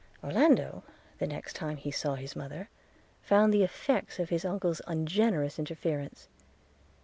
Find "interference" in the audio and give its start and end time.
5.59-6.27